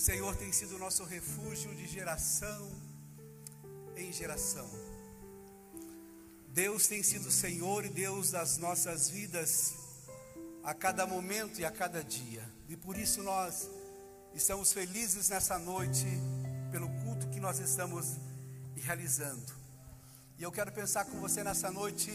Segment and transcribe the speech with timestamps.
[0.00, 2.72] Senhor tem sido o nosso refúgio de geração
[3.94, 4.66] em geração.
[6.48, 9.74] Deus tem sido Senhor e Deus das nossas vidas
[10.64, 12.42] a cada momento e a cada dia.
[12.66, 13.68] E por isso nós
[14.34, 16.06] estamos felizes nessa noite
[16.72, 18.16] pelo culto que nós estamos
[18.76, 19.52] realizando.
[20.38, 22.10] E eu quero pensar com você nessa noite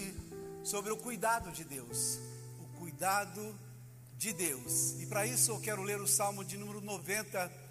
[0.63, 2.17] sobre o cuidado de Deus.
[2.59, 3.55] O cuidado
[4.17, 4.99] de Deus.
[4.99, 7.64] E para isso eu quero ler o Salmo de número 90,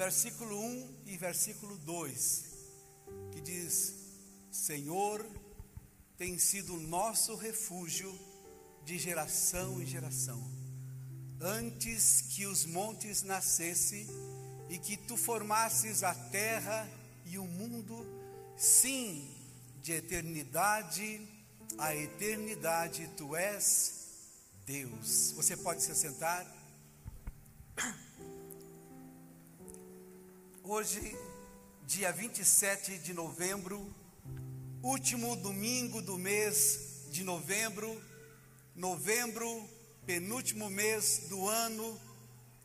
[0.00, 2.44] versículo 1 e versículo 2,
[3.32, 3.94] que diz:
[4.50, 5.22] Senhor,
[6.16, 8.10] tem sido nosso refúgio
[8.82, 10.42] de geração em geração.
[11.38, 14.06] Antes que os montes nascessem
[14.70, 16.88] e que tu formasses a terra
[17.26, 18.06] e o mundo,
[18.56, 19.30] sim,
[19.82, 21.20] de eternidade
[21.78, 24.06] a eternidade tu és
[24.64, 25.32] Deus.
[25.32, 26.46] Você pode se sentar?
[30.62, 31.16] Hoje,
[31.86, 33.92] dia 27 de novembro,
[34.82, 38.00] último domingo do mês de novembro,
[38.76, 39.68] novembro,
[40.04, 41.98] penúltimo mês do ano,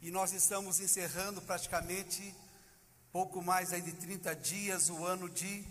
[0.01, 2.35] e nós estamos encerrando praticamente
[3.13, 5.63] pouco mais aí de 30 dias o ano de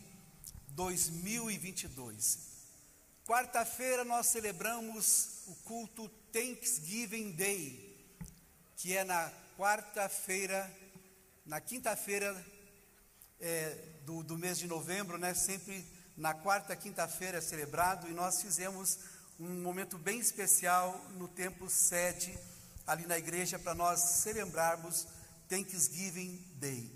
[0.69, 2.39] 2022.
[3.27, 8.17] Quarta-feira nós celebramos o culto Thanksgiving Day,
[8.77, 10.84] que é na quarta-feira,
[11.45, 12.35] na quinta-feira
[13.39, 15.35] é, do, do mês de novembro, né?
[15.35, 15.87] Sempre
[16.17, 18.99] na quarta quinta-feira é celebrado e nós fizemos
[19.39, 22.39] um momento bem especial no templo sede
[22.87, 25.07] ali na igreja para nós celebrarmos
[25.49, 26.91] Thanksgiving Day.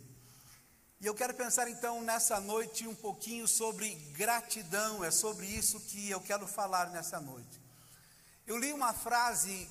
[1.00, 6.08] E eu quero pensar então nessa noite um pouquinho sobre gratidão, é sobre isso que
[6.10, 7.60] eu quero falar nessa noite.
[8.46, 9.68] Eu li uma frase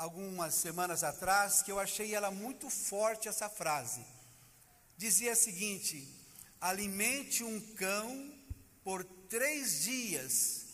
[0.00, 4.02] algumas semanas atrás que eu achei ela muito forte essa frase.
[4.96, 6.08] Dizia a seguinte:
[6.58, 8.34] alimente um cão
[8.82, 10.64] por três dias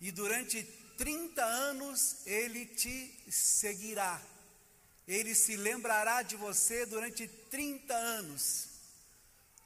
[0.00, 0.62] e durante
[0.96, 4.20] 30 anos ele te seguirá.
[5.06, 8.68] Ele se lembrará de você durante 30 anos.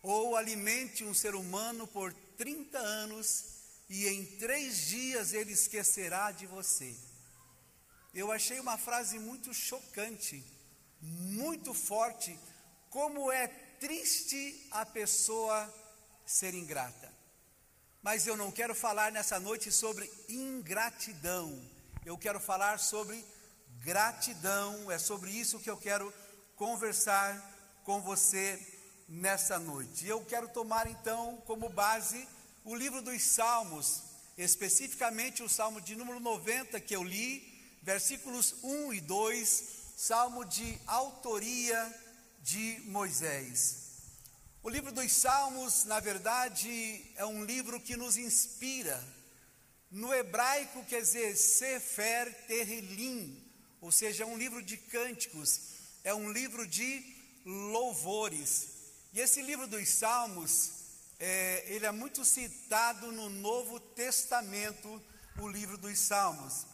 [0.03, 3.45] Ou alimente um ser humano por 30 anos
[3.89, 6.97] e em três dias ele esquecerá de você.
[8.17, 10.43] Eu achei uma frase muito chocante,
[11.03, 12.41] muito forte.
[12.89, 13.47] Como é
[13.79, 15.71] triste a pessoa
[16.25, 17.13] ser ingrata.
[18.03, 21.63] Mas eu não quero falar nessa noite sobre ingratidão.
[22.07, 23.23] Eu quero falar sobre
[23.81, 24.91] gratidão.
[24.91, 26.11] É sobre isso que eu quero
[26.57, 28.59] conversar com você
[29.07, 30.07] nessa noite.
[30.07, 32.27] Eu quero tomar então como base
[32.65, 34.05] o livro dos Salmos,
[34.39, 37.56] especificamente o Salmo de número 90 que eu li,
[37.87, 39.65] versículos 1 e 2,
[39.97, 41.95] Salmo de autoria
[42.43, 43.77] de Moisés.
[44.61, 46.69] O livro dos Salmos, na verdade,
[47.15, 49.01] é um livro que nos inspira.
[49.89, 53.41] No hebraico quer dizer Sefer Terrilim,
[53.81, 55.61] ou seja, é um livro de cânticos,
[56.03, 57.05] é um livro de
[57.45, 58.67] louvores.
[59.13, 60.73] E esse livro dos Salmos,
[61.21, 65.01] é, ele é muito citado no Novo Testamento,
[65.39, 66.67] o livro dos Salmos.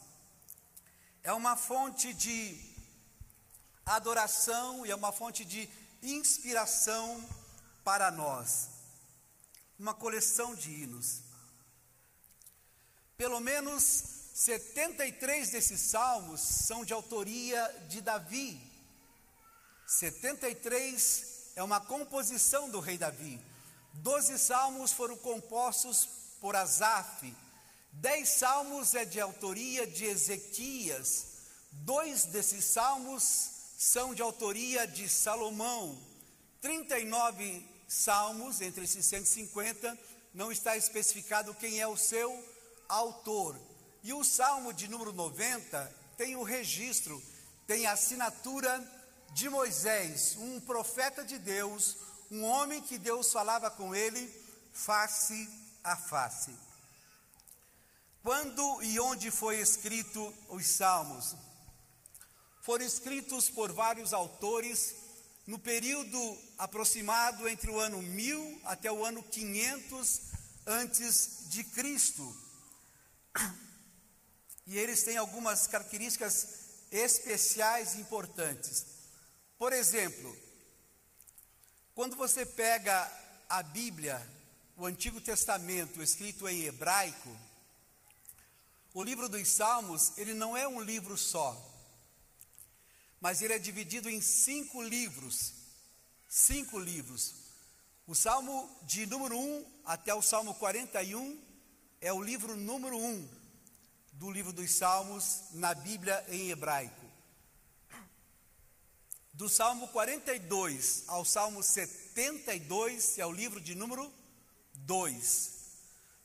[1.25, 2.59] É uma fonte de
[3.87, 5.69] adoração e é uma fonte de
[6.03, 7.25] inspiração
[7.85, 8.69] para nós.
[9.79, 11.21] Uma coleção de hinos.
[13.17, 13.83] Pelo menos
[14.35, 18.61] 73 desses salmos são de autoria de Davi.
[19.87, 23.41] 73 é uma composição do rei Davi.
[23.95, 26.09] Doze salmos foram compostos
[26.41, 27.33] por Asaf.
[27.93, 31.27] Dez salmos é de autoria de Ezequias.
[31.71, 35.99] Dois desses salmos são de autoria de Salomão.
[36.61, 39.99] 39 salmos, entre esses 150,
[40.33, 42.33] não está especificado quem é o seu
[42.89, 43.61] autor.
[44.03, 47.23] E o salmo de número 90 tem o registro,
[47.67, 48.83] tem a assinatura
[49.33, 51.97] de Moisés, um profeta de Deus,
[52.31, 54.29] um homem que Deus falava com ele
[54.73, 55.49] face
[55.85, 56.53] a face.
[58.23, 61.35] Quando e onde foi escrito os salmos?
[62.61, 64.95] Foram escritos por vários autores
[65.45, 70.21] no período aproximado entre o ano 1000 até o ano 500
[70.65, 72.37] antes de Cristo.
[74.65, 76.47] E eles têm algumas características
[76.93, 78.87] especiais e importantes.
[79.59, 80.37] Por exemplo,
[81.93, 83.11] quando você pega
[83.49, 84.25] a Bíblia,
[84.77, 87.37] o Antigo Testamento, escrito em hebraico,
[88.95, 91.57] o livro dos Salmos, ele não é um livro só.
[93.21, 95.53] mas ele é dividido em cinco livros.
[96.29, 97.35] Cinco livros.
[98.05, 101.41] O Salmo de número 1 até o Salmo 41
[102.01, 103.29] é o livro número 1
[104.15, 107.07] do livro dos Salmos na Bíblia em hebraico.
[109.33, 114.13] Do Salmo 42 ao Salmo 72 é o livro de número
[114.75, 115.62] 2.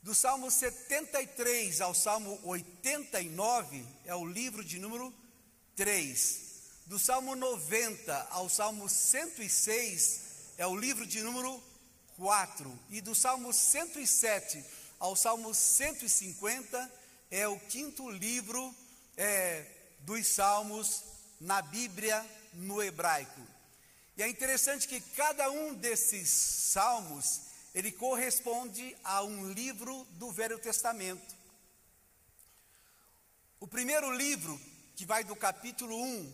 [0.02, 5.12] Do Salmo 73 ao Salmo 89 é o livro de número
[5.74, 6.40] 3.
[6.86, 10.20] Do Salmo 90 ao Salmo 106
[10.56, 11.62] é o livro de número
[12.16, 12.78] 4.
[12.90, 14.64] E do Salmo 107
[15.00, 16.92] ao Salmo 150
[17.30, 18.74] é o quinto livro
[19.16, 19.66] é,
[20.00, 21.02] dos Salmos
[21.40, 22.24] na Bíblia
[22.54, 23.40] no hebraico.
[24.16, 27.47] E é interessante que cada um desses salmos
[27.78, 31.36] ele corresponde a um livro do Velho Testamento.
[33.60, 34.60] O primeiro livro,
[34.96, 36.32] que vai do capítulo 1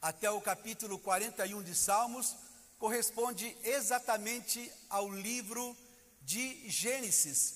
[0.00, 2.36] até o capítulo 41 de Salmos,
[2.78, 5.76] corresponde exatamente ao livro
[6.22, 7.54] de Gênesis.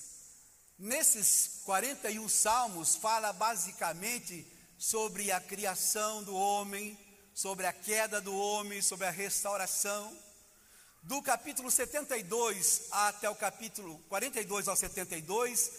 [0.77, 4.45] Nesses 41 salmos, fala basicamente
[4.77, 6.99] sobre a criação do homem,
[7.33, 10.13] sobre a queda do homem, sobre a restauração.
[11.03, 15.71] Do capítulo 72 até o capítulo 42 ao 72,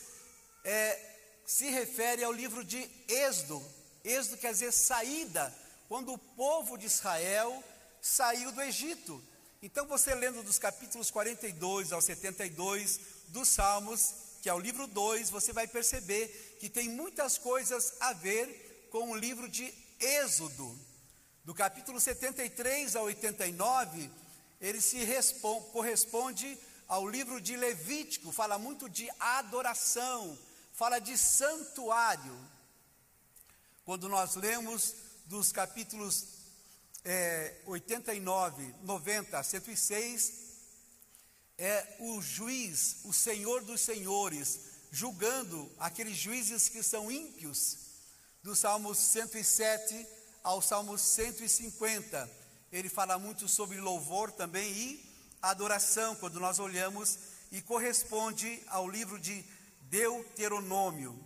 [0.62, 1.00] é,
[1.46, 3.64] se refere ao livro de Êxodo.
[4.04, 5.50] Êxodo quer dizer saída,
[5.88, 7.64] quando o povo de Israel
[8.02, 9.22] saiu do Egito.
[9.62, 14.12] Então, você lendo dos capítulos 42 ao 72 dos Salmos,
[14.42, 19.10] que é o livro 2, você vai perceber que tem muitas coisas a ver com
[19.10, 20.78] o livro de Êxodo.
[21.44, 24.10] Do capítulo 73 ao 89,
[24.64, 24.98] ele se
[25.72, 26.58] corresponde
[26.88, 30.38] ao livro de Levítico, fala muito de adoração,
[30.72, 32.34] fala de santuário.
[33.84, 34.94] Quando nós lemos
[35.26, 36.24] dos capítulos
[37.04, 40.32] é, 89, 90, 106,
[41.58, 47.76] é o juiz, o Senhor dos Senhores, julgando aqueles juízes que são ímpios,
[48.42, 50.06] do Salmo 107
[50.42, 52.43] ao Salmo 150
[52.74, 57.18] ele fala muito sobre louvor também e adoração, quando nós olhamos,
[57.52, 59.44] e corresponde ao livro de
[59.82, 61.16] Deuteronômio.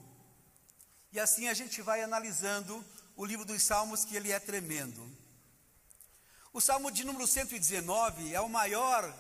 [1.10, 2.84] E assim a gente vai analisando
[3.16, 5.10] o livro dos Salmos, que ele é tremendo.
[6.52, 9.10] O Salmo de número 119 é o maior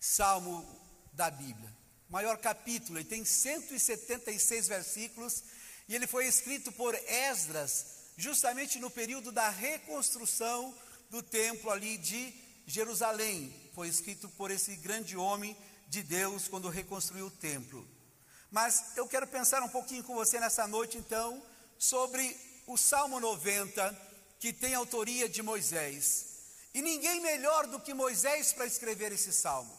[0.00, 0.66] salmo
[1.12, 1.72] da Bíblia,
[2.08, 5.44] maior capítulo, ele tem 176 versículos
[5.88, 7.86] e ele foi escrito por Esdras,
[8.16, 10.74] justamente no período da reconstrução
[11.12, 12.34] do templo ali de
[12.66, 13.54] Jerusalém.
[13.74, 15.54] Foi escrito por esse grande homem
[15.86, 17.86] de Deus quando reconstruiu o templo.
[18.50, 21.42] Mas eu quero pensar um pouquinho com você nessa noite, então,
[21.78, 22.34] sobre
[22.66, 23.94] o Salmo 90,
[24.40, 26.28] que tem autoria de Moisés.
[26.72, 29.78] E ninguém melhor do que Moisés para escrever esse salmo.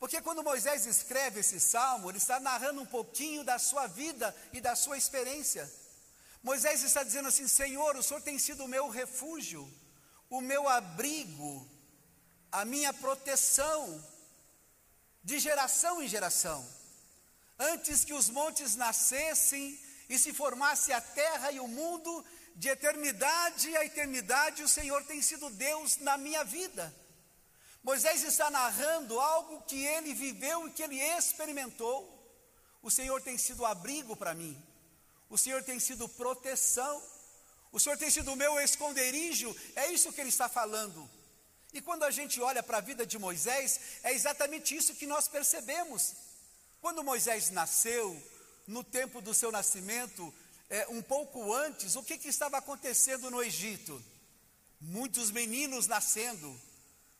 [0.00, 4.60] Porque quando Moisés escreve esse salmo, ele está narrando um pouquinho da sua vida e
[4.60, 5.72] da sua experiência.
[6.42, 9.68] Moisés está dizendo assim: Senhor, o Senhor tem sido o meu refúgio,
[10.30, 11.66] o meu abrigo,
[12.50, 14.04] a minha proteção,
[15.22, 16.66] de geração em geração.
[17.58, 19.78] Antes que os montes nascessem
[20.08, 25.22] e se formasse a terra e o mundo, de eternidade a eternidade, o Senhor tem
[25.22, 26.94] sido Deus na minha vida.
[27.82, 32.14] Moisés está narrando algo que ele viveu e que ele experimentou.
[32.82, 34.60] O Senhor tem sido abrigo para mim,
[35.28, 37.02] o Senhor tem sido proteção.
[37.70, 41.08] O Senhor tem sido o meu esconderijo, é isso que ele está falando.
[41.72, 45.28] E quando a gente olha para a vida de Moisés, é exatamente isso que nós
[45.28, 46.14] percebemos.
[46.80, 48.20] Quando Moisés nasceu,
[48.66, 50.32] no tempo do seu nascimento,
[50.70, 54.02] é, um pouco antes, o que, que estava acontecendo no Egito?
[54.80, 56.58] Muitos meninos nascendo,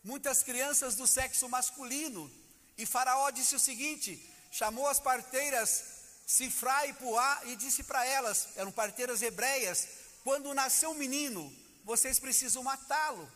[0.04, 2.30] muitas crianças do sexo masculino.
[2.76, 8.48] E Faraó disse o seguinte: chamou as parteiras Sifra e Puá e disse para elas,
[8.56, 9.88] eram parteiras hebreias,
[10.28, 11.50] quando nasceu um menino,
[11.84, 13.26] vocês precisam matá-lo.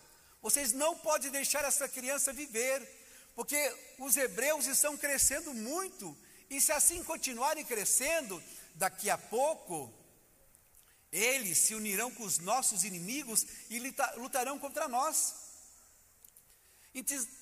[0.42, 2.87] Vocês não podem deixar essa criança viver,
[3.34, 3.56] porque
[3.99, 6.14] os hebreus estão crescendo muito,
[6.50, 8.42] e se assim continuarem crescendo,
[8.75, 9.90] daqui a pouco,
[11.11, 13.78] eles se unirão com os nossos inimigos e
[14.16, 15.34] lutarão contra nós.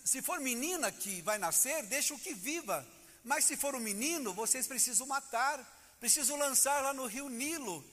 [0.04, 2.87] Se for menina que vai nascer, deixa o que viva.
[3.25, 5.59] Mas se for um menino, vocês precisam matar,
[5.99, 7.85] precisam lançar lá no rio Nilo.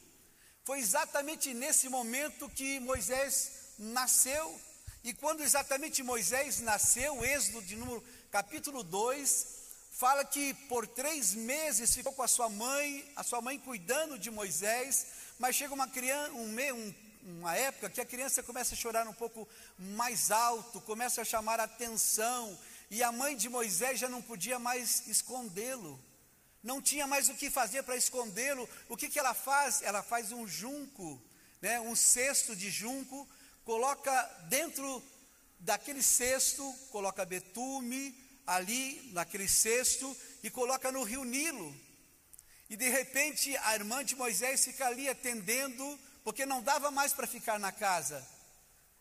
[0.68, 4.60] Foi exatamente nesse momento que Moisés nasceu.
[5.02, 9.48] E quando exatamente Moisés nasceu, Êxodo de número capítulo 2,
[9.94, 14.30] fala que por três meses ficou com a sua mãe, a sua mãe cuidando de
[14.30, 15.08] Moisés,
[15.40, 16.96] mas chega uma criança, um, um,
[17.40, 19.48] uma época que a criança começa a chorar um pouco
[19.80, 22.60] mais alto, começa a chamar atenção,
[22.92, 25.98] e a mãe de Moisés já não podia mais escondê-lo,
[26.68, 28.70] não tinha mais o que fazer para escondê-lo.
[28.90, 29.82] O que, que ela faz?
[29.82, 31.20] Ela faz um junco,
[31.62, 33.26] né, um cesto de junco,
[33.64, 34.12] coloca
[34.50, 35.02] dentro
[35.60, 38.14] daquele cesto, coloca betume
[38.46, 41.74] ali naquele cesto e coloca no rio Nilo.
[42.70, 47.26] E de repente a irmã de Moisés fica ali atendendo, porque não dava mais para
[47.26, 48.28] ficar na casa.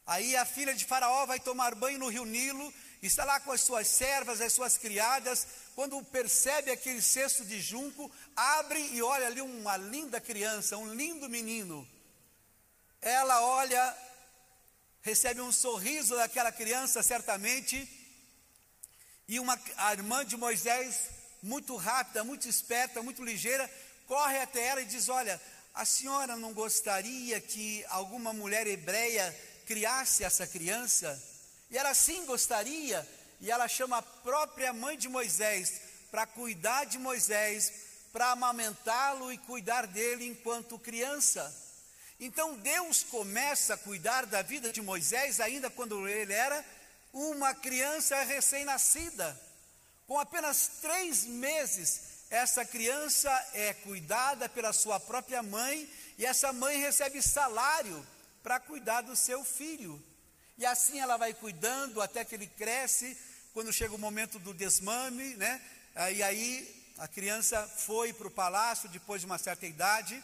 [0.06, 3.60] Aí a filha de Faraó vai tomar banho no rio Nilo, está lá com as
[3.60, 5.46] suas servas, as suas criadas.
[5.74, 11.28] Quando percebe aquele cesto de junco, abre e olha ali uma linda criança, um lindo
[11.28, 11.86] menino.
[13.00, 13.96] Ela olha,
[15.02, 17.88] recebe um sorriso daquela criança, certamente,
[19.28, 21.10] e uma, a irmã de Moisés
[21.42, 23.70] muito rápida, muito esperta, muito ligeira,
[24.06, 25.40] corre até ela e diz: Olha,
[25.74, 29.36] a senhora não gostaria que alguma mulher hebreia
[29.66, 31.22] criasse essa criança?
[31.70, 33.06] E ela sim gostaria,
[33.40, 35.80] e ela chama a própria mãe de Moisés
[36.10, 37.72] para cuidar de Moisés,
[38.12, 41.54] para amamentá-lo e cuidar dele enquanto criança.
[42.18, 46.64] Então Deus começa a cuidar da vida de Moisés ainda quando ele era
[47.12, 49.38] uma criança recém-nascida.
[50.06, 56.78] Com apenas três meses, essa criança é cuidada pela sua própria mãe e essa mãe
[56.78, 58.06] recebe salário
[58.42, 60.02] para cuidar do seu filho.
[60.58, 63.16] E assim ela vai cuidando até que ele cresce,
[63.52, 65.60] quando chega o momento do desmame, né?
[66.14, 70.22] E aí a criança foi para o palácio depois de uma certa idade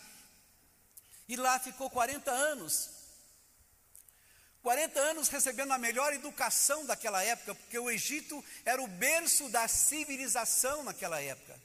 [1.28, 2.90] e lá ficou 40 anos.
[4.62, 9.66] 40 anos recebendo a melhor educação daquela época, porque o Egito era o berço da
[9.66, 11.60] civilização naquela época,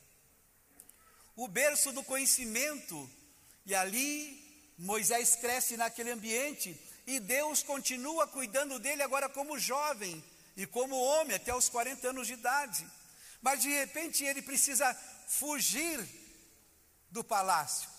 [1.36, 3.10] o berço do conhecimento,
[3.66, 6.76] e ali Moisés cresce naquele ambiente,
[7.08, 10.24] e Deus continua cuidando dele agora como jovem
[10.56, 12.86] e como homem, até os 40 anos de idade,
[13.42, 14.94] mas de repente ele precisa
[15.28, 16.06] fugir
[17.10, 17.90] do palácio,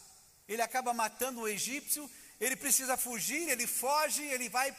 [0.47, 2.09] ele acaba matando o egípcio
[2.41, 4.75] ele precisa fugir, ele foge, ele vai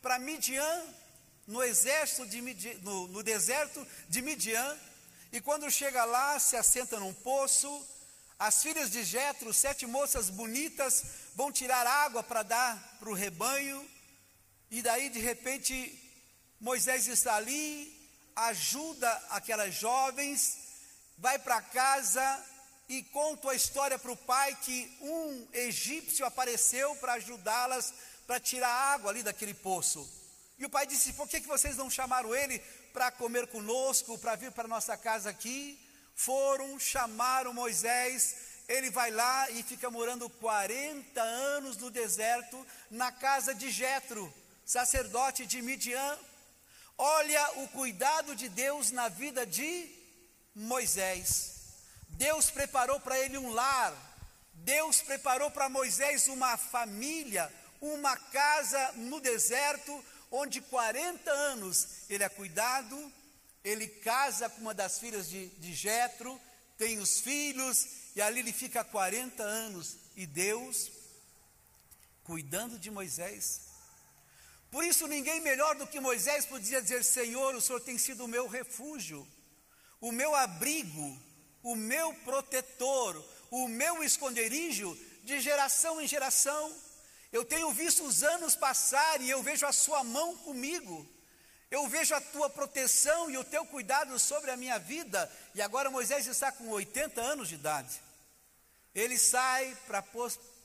[0.00, 0.82] para Midian,
[1.46, 4.78] no exército de Midian, no, no deserto de Midian,
[5.30, 7.86] e quando chega lá, se assenta num poço,
[8.38, 11.04] as filhas de Jetro, sete moças bonitas,
[11.34, 13.88] vão tirar água para dar para o rebanho,
[14.70, 16.00] e daí de repente
[16.60, 17.92] Moisés está ali,
[18.34, 20.58] ajuda aquelas jovens,
[21.18, 22.44] vai para casa,
[22.88, 27.94] e conto a história para o pai que um egípcio apareceu para ajudá-las
[28.26, 30.08] para tirar água ali daquele poço.
[30.58, 32.58] E o pai disse: Por que, que vocês não chamaram ele
[32.92, 35.80] para comer conosco, para vir para nossa casa aqui?
[36.14, 38.36] Foram, chamaram Moisés,
[38.68, 44.32] ele vai lá e fica morando 40 anos no deserto, na casa de Jetro,
[44.64, 46.18] sacerdote de Midian.
[46.96, 49.90] Olha o cuidado de Deus na vida de
[50.54, 51.54] Moisés.
[52.10, 53.92] Deus preparou para ele um lar,
[54.52, 62.28] Deus preparou para Moisés uma família, uma casa no deserto, onde 40 anos ele é
[62.28, 63.12] cuidado,
[63.62, 66.40] ele casa com uma das filhas de, Jetro,
[66.78, 70.90] tem os filhos, e ali ele fica 40 anos, e Deus
[72.22, 73.62] cuidando de Moisés.
[74.70, 78.28] Por isso, ninguém melhor do que Moisés podia dizer: Senhor, o Senhor tem sido o
[78.28, 79.26] meu refúgio,
[80.00, 81.18] o meu abrigo,
[81.62, 86.74] o meu protetor, o meu esconderijo de geração em geração.
[87.32, 91.08] Eu tenho visto os anos passar e eu vejo a sua mão comigo.
[91.70, 95.30] Eu vejo a tua proteção e o teu cuidado sobre a minha vida.
[95.54, 98.00] E agora Moisés está com 80 anos de idade.
[98.94, 100.04] Ele sai para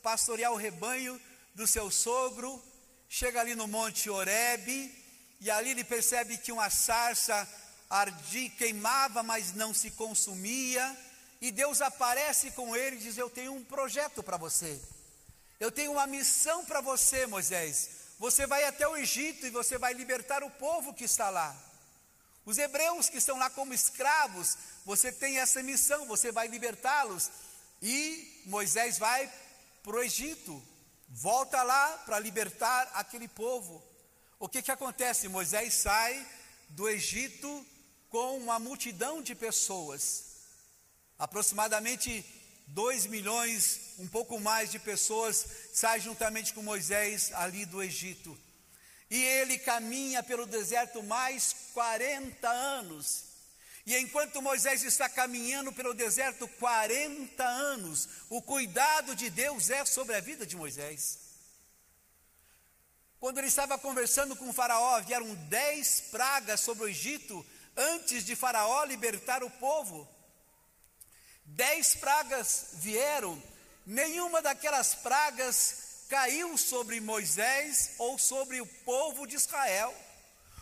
[0.04, 1.20] pastorear o rebanho
[1.56, 2.62] do seu sogro,
[3.10, 4.94] chega ali no Monte Oreb,
[5.42, 7.48] e ali ele percebe que uma sarça
[7.90, 10.98] ardia, queimava, mas não se consumia.
[11.42, 14.80] E Deus aparece com ele e diz: Eu tenho um projeto para você.
[15.60, 17.90] Eu tenho uma missão para você, Moisés.
[18.20, 21.56] Você vai até o Egito e você vai libertar o povo que está lá.
[22.46, 27.30] Os hebreus que estão lá como escravos, você tem essa missão, você vai libertá-los.
[27.82, 29.32] E Moisés vai
[29.84, 30.62] para o Egito,
[31.08, 33.84] volta lá para libertar aquele povo.
[34.40, 35.28] O que, que acontece?
[35.28, 36.26] Moisés sai
[36.70, 37.66] do Egito
[38.10, 40.26] com uma multidão de pessoas,
[41.18, 42.26] aproximadamente
[42.68, 48.38] 2 milhões, um pouco mais de pessoas, sai juntamente com Moisés ali do Egito.
[49.10, 53.29] E ele caminha pelo deserto mais 40 anos.
[53.90, 60.16] E enquanto Moisés está caminhando pelo deserto 40 anos, o cuidado de Deus é sobre
[60.16, 61.18] a vida de Moisés.
[63.20, 67.44] Quando ele estava conversando com Faraó, vieram dez pragas sobre o Egito
[67.76, 70.08] antes de Faraó libertar o povo.
[71.44, 73.42] Dez pragas vieram,
[73.88, 79.92] nenhuma daquelas pragas caiu sobre Moisés ou sobre o povo de Israel.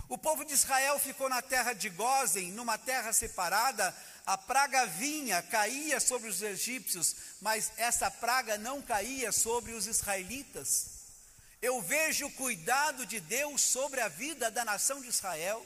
[0.09, 3.93] O povo de Israel ficou na terra de Gozen, numa terra separada.
[4.25, 10.97] A praga vinha, caía sobre os egípcios, mas essa praga não caía sobre os israelitas.
[11.61, 15.65] Eu vejo o cuidado de Deus sobre a vida da nação de Israel.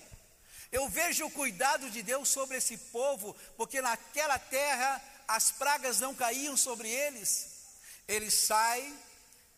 [0.72, 6.16] Eu vejo o cuidado de Deus sobre esse povo, porque naquela terra as pragas não
[6.16, 7.48] caíam sobre eles.
[8.08, 8.98] Eles saem,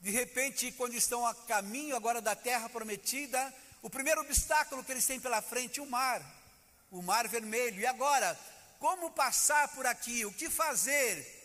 [0.01, 5.05] de repente, quando estão a caminho agora da terra prometida, o primeiro obstáculo que eles
[5.05, 6.23] têm pela frente é o mar,
[6.89, 7.81] o mar vermelho.
[7.81, 8.39] E agora,
[8.79, 10.25] como passar por aqui?
[10.25, 11.41] O que fazer?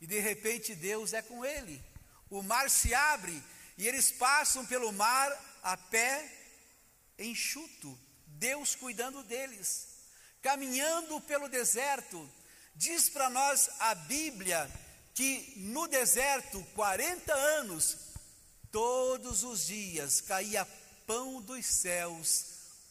[0.00, 1.80] E de repente Deus é com ele.
[2.28, 3.40] O mar se abre
[3.78, 5.30] e eles passam pelo mar
[5.62, 6.28] a pé
[7.16, 9.86] enxuto, Deus cuidando deles,
[10.42, 12.28] caminhando pelo deserto.
[12.74, 14.68] Diz para nós a Bíblia
[15.14, 17.96] que no deserto, 40 anos,
[18.72, 20.66] todos os dias caía
[21.08, 22.44] pão dos céus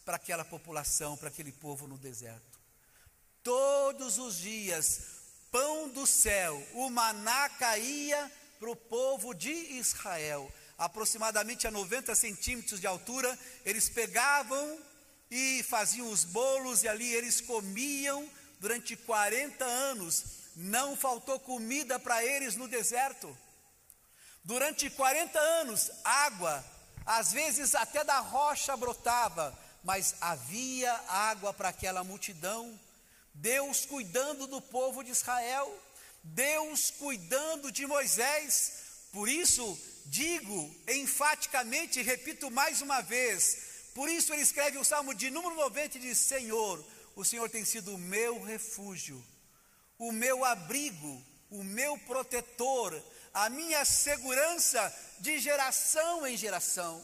[0.03, 2.59] para aquela população, para aquele povo no deserto.
[3.41, 5.01] Todos os dias,
[5.49, 12.79] pão do céu, o maná caía para o povo de Israel aproximadamente a 90 centímetros
[12.79, 14.79] de altura, eles pegavam
[15.29, 20.23] e faziam os bolos e ali eles comiam durante 40 anos.
[20.55, 23.35] Não faltou comida para eles no deserto.
[24.43, 26.63] Durante 40 anos, água,
[27.07, 32.77] às vezes até da rocha brotava, mas havia água para aquela multidão.
[33.33, 35.73] Deus cuidando do povo de Israel,
[36.21, 38.73] Deus cuidando de Moisés.
[39.13, 43.57] Por isso, digo enfaticamente, repito mais uma vez,
[43.95, 46.83] por isso ele escreve o Salmo de número 90 e diz: Senhor,
[47.15, 49.23] o Senhor tem sido o meu refúgio,
[49.97, 53.01] o meu abrigo, o meu protetor,
[53.45, 54.81] a minha segurança
[55.19, 57.03] de geração em geração.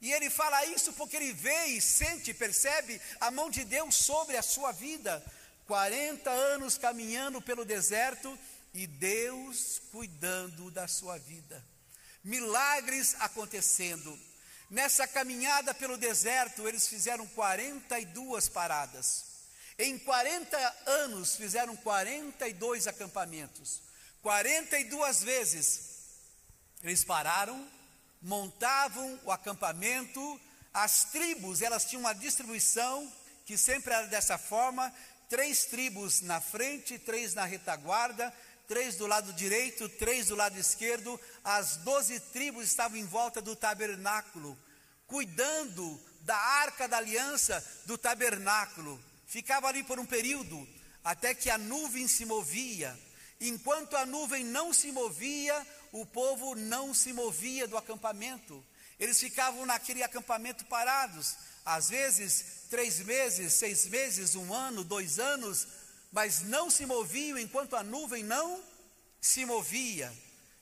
[0.00, 4.36] E ele fala isso porque ele vê e sente, percebe a mão de Deus sobre
[4.36, 5.24] a sua vida.
[5.66, 8.38] 40 anos caminhando pelo deserto
[8.72, 11.62] e Deus cuidando da sua vida
[12.28, 14.18] milagres acontecendo.
[14.70, 19.24] Nessa caminhada pelo deserto, eles fizeram 42 paradas.
[19.78, 23.87] Em 40 anos, fizeram 42 acampamentos.
[24.22, 25.80] 42 vezes,
[26.82, 27.66] eles pararam,
[28.20, 30.40] montavam o acampamento.
[30.72, 33.10] As tribos, elas tinham uma distribuição
[33.46, 34.92] que sempre era dessa forma:
[35.28, 38.32] três tribos na frente, três na retaguarda,
[38.66, 43.56] três do lado direito, três do lado esquerdo, as doze tribos estavam em volta do
[43.56, 44.58] tabernáculo,
[45.06, 49.02] cuidando da arca da aliança do tabernáculo.
[49.26, 50.68] Ficava ali por um período,
[51.02, 52.98] até que a nuvem se movia.
[53.40, 58.64] Enquanto a nuvem não se movia, o povo não se movia do acampamento.
[58.98, 65.68] Eles ficavam naquele acampamento parados, às vezes três meses, seis meses, um ano, dois anos,
[66.10, 68.60] mas não se moviam enquanto a nuvem não
[69.20, 70.12] se movia.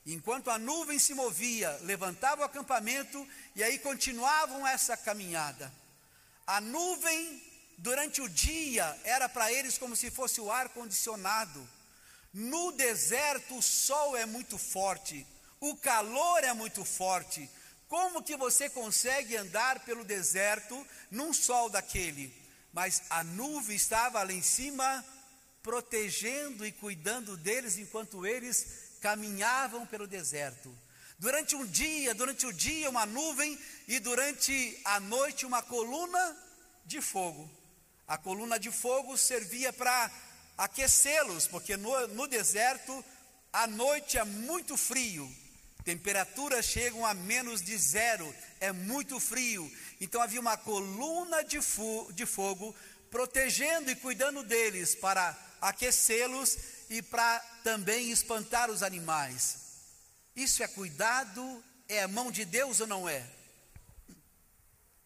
[0.05, 5.73] Enquanto a nuvem se movia, levantava o acampamento e aí continuavam essa caminhada.
[6.47, 7.43] A nuvem,
[7.79, 11.69] durante o dia, era para eles como se fosse o ar condicionado.
[12.37, 15.27] No deserto, o sol é muito forte,
[15.59, 17.49] o calor é muito forte.
[17.89, 22.31] Como que você consegue andar pelo deserto num sol daquele?
[22.75, 25.03] Mas a nuvem estava lá em cima
[25.63, 28.67] protegendo e cuidando deles enquanto eles
[29.01, 30.71] caminhavam pelo deserto.
[31.19, 36.37] Durante um dia, durante o dia, uma nuvem e durante a noite, uma coluna
[36.85, 37.51] de fogo.
[38.07, 40.11] A coluna de fogo servia para
[40.57, 43.05] aquecê-los, porque no, no deserto,
[43.53, 45.31] à noite é muito frio,
[45.85, 49.71] temperaturas chegam a menos de zero, é muito frio.
[50.01, 51.59] Então havia uma coluna de,
[52.13, 52.75] de fogo
[53.11, 56.59] protegendo e cuidando deles para aquecê-los
[56.91, 59.59] e para também espantar os animais.
[60.35, 61.65] Isso é cuidado?
[61.89, 63.25] É a mão de Deus ou não é?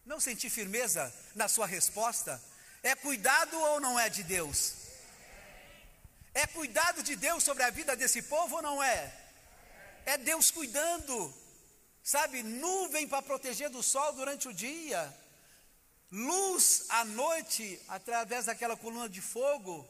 [0.03, 2.41] Não senti firmeza na sua resposta?
[2.81, 4.80] É cuidado ou não é de Deus?
[6.33, 9.13] É cuidado de Deus sobre a vida desse povo ou não é?
[10.05, 11.33] É Deus cuidando,
[12.01, 12.41] sabe?
[12.41, 15.13] Nuvem para proteger do sol durante o dia,
[16.11, 19.87] luz à noite através daquela coluna de fogo.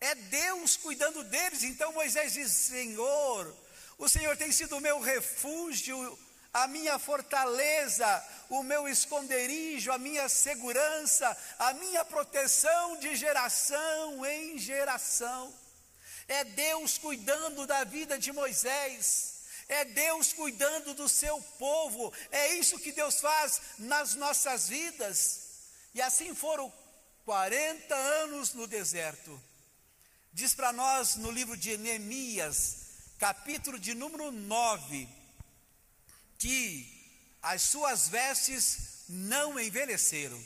[0.00, 1.64] É Deus cuidando deles.
[1.64, 3.54] Então Moisés diz: Senhor,
[3.98, 6.18] o Senhor tem sido o meu refúgio,
[6.56, 14.56] a minha fortaleza, o meu esconderijo, a minha segurança, a minha proteção de geração em
[14.56, 15.52] geração.
[16.26, 19.34] É Deus cuidando da vida de Moisés.
[19.68, 25.40] É Deus cuidando do seu povo, é isso que Deus faz nas nossas vidas.
[25.92, 26.72] E assim foram
[27.26, 29.42] 40 anos no deserto.
[30.32, 32.76] Diz para nós no livro de Neemias,
[33.18, 35.15] capítulo de número 9,
[36.38, 36.92] que
[37.42, 40.42] as suas vestes não envelheceram.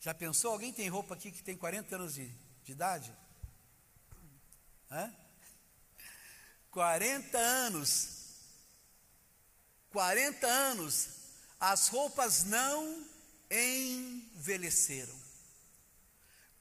[0.00, 0.52] Já pensou?
[0.52, 2.28] Alguém tem roupa aqui que tem 40 anos de,
[2.64, 3.14] de idade?
[4.90, 5.14] Hã?
[6.70, 8.08] 40 anos.
[9.90, 11.08] 40 anos.
[11.60, 13.06] As roupas não
[13.50, 15.14] envelheceram.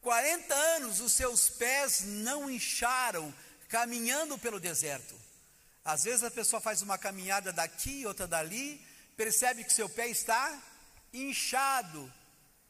[0.02, 3.34] 40 anos os seus pés não incharam
[3.70, 5.16] caminhando pelo deserto.
[5.84, 8.86] Às vezes a pessoa faz uma caminhada daqui, outra dali,
[9.18, 10.62] percebe que seu pé está
[11.14, 12.12] inchado.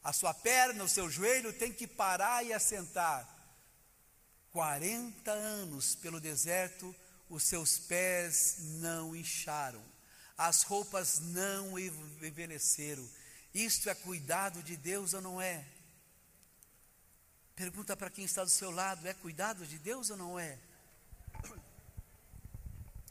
[0.04, 3.28] A sua perna, o seu joelho tem que parar e assentar.
[4.52, 6.96] 40 anos pelo deserto,
[7.30, 9.82] os seus pés não incharam,
[10.38, 13.08] as roupas não envelheceram.
[13.54, 15.66] Isto é cuidado de Deus ou não é?
[17.56, 20.58] Pergunta para quem está do seu lado: é cuidado de Deus ou não é?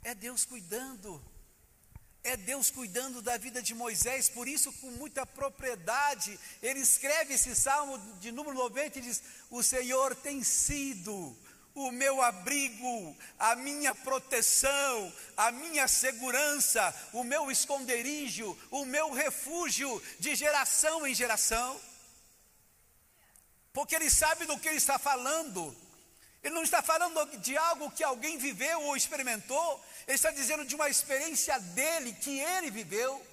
[0.02, 1.22] É Deus cuidando.
[2.22, 7.56] É Deus cuidando da vida de Moisés, por isso, com muita propriedade, ele escreve esse
[7.56, 11.34] salmo de número 90 e diz: O Senhor tem sido
[11.74, 20.02] o meu abrigo, a minha proteção, a minha segurança, o meu esconderijo, o meu refúgio
[20.18, 21.80] de geração em geração.
[23.72, 25.74] Porque ele sabe do que ele está falando.
[26.42, 30.74] Ele não está falando de algo que alguém viveu ou experimentou, ele está dizendo de
[30.74, 33.24] uma experiência dele que ele viveu.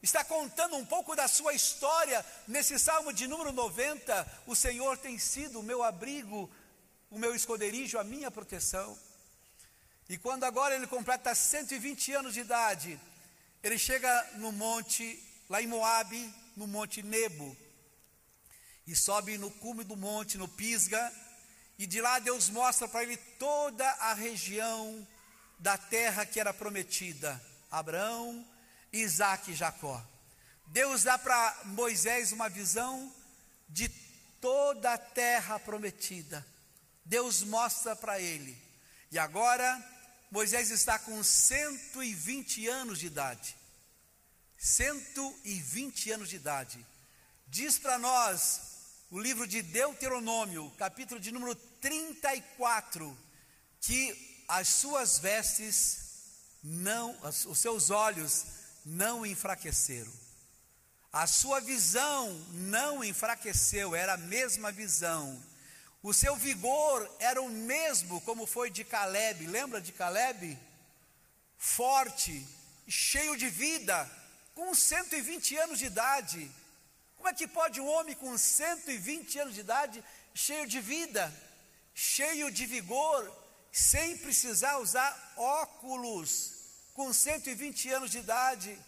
[0.00, 4.42] Está contando um pouco da sua história nesse salmo de número 90.
[4.46, 6.48] O Senhor tem sido o meu abrigo,
[7.10, 8.96] o meu esconderijo, a minha proteção.
[10.08, 12.98] E quando agora ele completa 120 anos de idade,
[13.62, 17.56] ele chega no monte, lá em Moabe, no monte Nebo,
[18.86, 21.12] e sobe no cume do monte, no Pisga,
[21.78, 25.06] e de lá Deus mostra para ele toda a região
[25.58, 28.46] da terra que era prometida, Abraão,
[28.92, 30.04] Isaac e Jacó.
[30.66, 33.12] Deus dá para Moisés uma visão
[33.68, 33.88] de
[34.40, 36.44] toda a terra prometida.
[37.04, 38.56] Deus mostra para ele.
[39.10, 39.82] E agora,
[40.30, 43.56] Moisés está com 120 anos de idade.
[44.58, 46.84] 120 anos de idade.
[47.46, 48.60] Diz para nós
[49.10, 53.16] o livro de Deuteronômio, capítulo de número 34,
[53.80, 56.08] que as suas vestes
[56.62, 58.44] não, os seus olhos
[58.84, 60.12] não enfraqueceram.
[61.12, 65.42] A sua visão não enfraqueceu, era a mesma visão.
[66.02, 69.46] O seu vigor era o mesmo como foi de Caleb.
[69.46, 70.58] Lembra de Caleb?
[71.56, 72.46] Forte,
[72.86, 74.08] cheio de vida,
[74.54, 76.50] com 120 anos de idade.
[77.16, 81.34] Como é que pode um homem com 120 anos de idade, cheio de vida,
[81.98, 83.20] cheio de vigor,
[83.72, 86.54] sem precisar usar óculos,
[86.94, 88.78] com 120 anos de idade?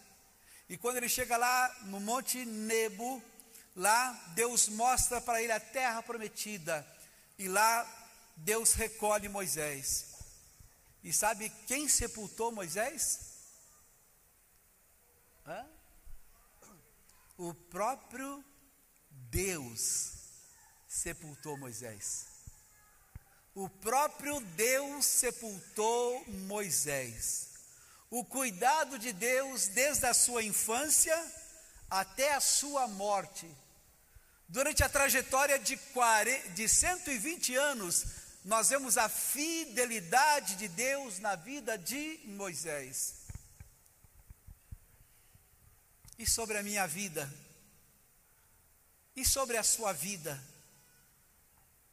[0.69, 3.21] E quando ele chega lá no Monte Nebo,
[3.75, 6.87] lá Deus mostra para ele a terra prometida
[7.37, 7.85] e lá
[8.37, 10.07] Deus recolhe Moisés.
[11.03, 13.19] E sabe quem sepultou Moisés?
[15.45, 15.67] Hã?
[17.37, 18.45] O próprio
[19.11, 20.13] Deus
[20.87, 22.40] sepultou Moisés.
[23.55, 27.49] O próprio Deus sepultou Moisés.
[28.11, 31.17] O cuidado de Deus desde a sua infância
[31.89, 33.49] até a sua morte
[34.51, 38.05] Durante a trajetória de, 40, de 120 anos,
[38.45, 43.15] nós vemos a fidelidade de Deus na vida de Moisés.
[46.19, 47.33] E sobre a minha vida?
[49.15, 50.43] E sobre a sua vida?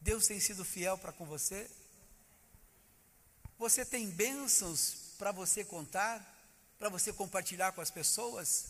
[0.07, 1.69] Deus tem sido fiel para com você?
[3.59, 6.15] Você tem bênçãos para você contar,
[6.79, 8.67] para você compartilhar com as pessoas?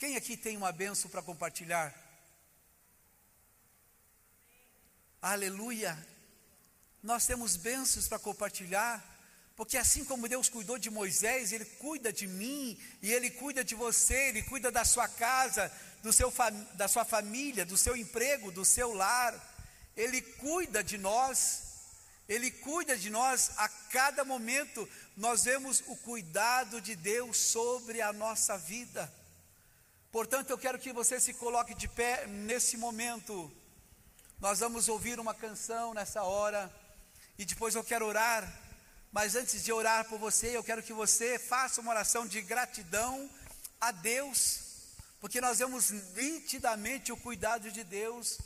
[0.00, 1.94] Quem aqui tem uma bênção para compartilhar?
[5.20, 5.96] Aleluia.
[7.00, 9.00] Nós temos bênçãos para compartilhar,
[9.54, 13.76] porque assim como Deus cuidou de Moisés, Ele cuida de mim, e Ele cuida de
[13.76, 15.70] você, Ele cuida da sua casa,
[16.02, 16.34] do seu,
[16.74, 19.51] da sua família, do seu emprego, do seu lar,
[19.96, 21.62] Ele cuida de nós,
[22.28, 28.12] Ele cuida de nós a cada momento, nós vemos o cuidado de Deus sobre a
[28.12, 29.12] nossa vida.
[30.10, 33.50] Portanto, eu quero que você se coloque de pé nesse momento.
[34.38, 36.70] Nós vamos ouvir uma canção nessa hora
[37.38, 38.60] e depois eu quero orar.
[39.10, 43.28] Mas antes de orar por você, eu quero que você faça uma oração de gratidão
[43.80, 44.60] a Deus,
[45.20, 48.38] porque nós vemos nitidamente o cuidado de Deus.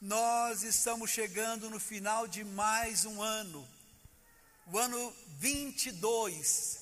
[0.00, 3.68] Nós estamos chegando no final de mais um ano
[4.68, 6.78] o ano 22,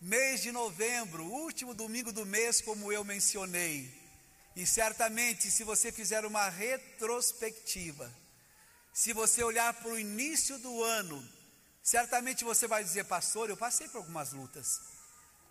[0.00, 3.92] mês de novembro, último domingo do mês, como eu mencionei.
[4.54, 8.14] E certamente, se você fizer uma retrospectiva,
[8.92, 11.28] se você olhar para o início do ano,
[11.82, 14.82] certamente você vai dizer, pastor, eu passei por algumas lutas,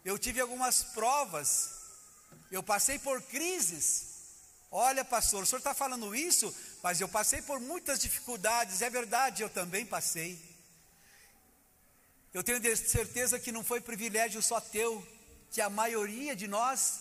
[0.05, 1.71] eu tive algumas provas,
[2.49, 4.15] eu passei por crises.
[4.71, 6.53] Olha, pastor, o senhor está falando isso,
[6.86, 10.39] mas eu passei por muitas dificuldades, é verdade, eu também passei.
[12.32, 15.04] Eu tenho certeza que não foi privilégio só teu,
[15.50, 17.00] que a maioria de nós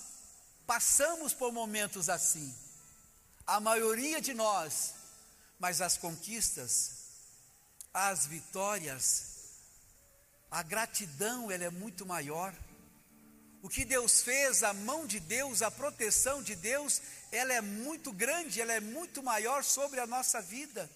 [0.66, 2.54] passamos por momentos assim.
[3.46, 4.94] A maioria de nós,
[5.58, 6.92] mas as conquistas,
[7.92, 9.26] as vitórias,
[10.50, 12.54] a gratidão, ela é muito maior.
[13.64, 17.00] O que Deus fez, a mão de Deus, a proteção de Deus,
[17.32, 20.90] ela é muito grande, ela é muito maior sobre a nossa vida.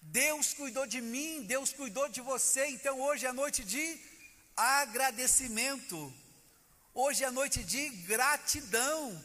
[0.00, 2.64] Deus cuidou de mim, Deus cuidou de você.
[2.68, 4.00] Então hoje é noite de
[4.56, 6.10] agradecimento.
[6.94, 9.22] Hoje é noite de gratidão.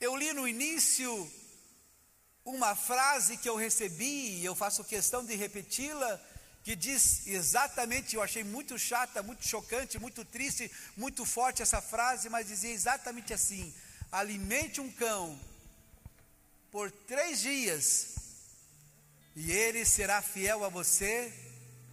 [0.00, 1.30] Eu li no início
[2.42, 6.18] uma frase que eu recebi, e eu faço questão de repeti-la,
[6.62, 12.28] que diz exatamente, eu achei muito chata, muito chocante, muito triste, muito forte essa frase,
[12.28, 13.72] mas dizia exatamente assim:
[14.12, 15.38] alimente um cão
[16.70, 18.14] por três dias
[19.34, 21.32] e ele será fiel a você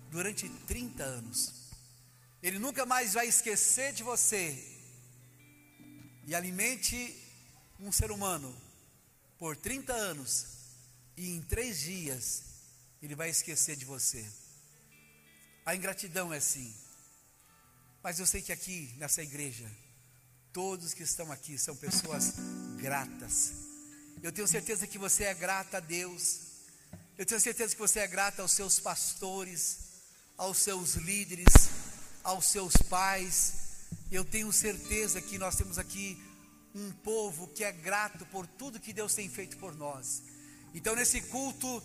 [0.09, 1.53] durante 30 anos.
[2.41, 4.63] Ele nunca mais vai esquecer de você.
[6.25, 7.15] E alimente
[7.79, 8.53] um ser humano
[9.39, 10.47] por 30 anos,
[11.15, 12.43] e em três dias
[13.01, 14.25] ele vai esquecer de você.
[15.67, 16.73] A ingratidão é assim.
[18.01, 19.69] Mas eu sei que aqui nessa igreja,
[20.51, 22.33] todos que estão aqui são pessoas
[22.77, 23.51] gratas.
[24.23, 26.47] Eu tenho certeza que você é grata a Deus
[27.17, 29.79] eu tenho certeza que você é grata aos seus pastores,
[30.37, 31.47] aos seus líderes,
[32.23, 33.53] aos seus pais.
[34.11, 36.21] Eu tenho certeza que nós temos aqui
[36.75, 40.21] um povo que é grato por tudo que Deus tem feito por nós.
[40.75, 41.81] Então, nesse culto,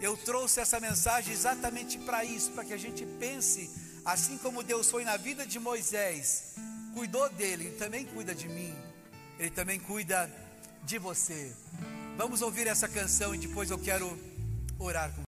[0.00, 3.70] eu trouxe essa mensagem exatamente para isso, para que a gente pense,
[4.04, 6.54] assim como Deus foi na vida de Moisés,
[6.94, 8.74] cuidou dele, ele também cuida de mim,
[9.38, 10.30] ele também cuida
[10.84, 11.52] de você.
[12.16, 14.18] Vamos ouvir essa canção e depois eu quero
[14.78, 15.22] orar com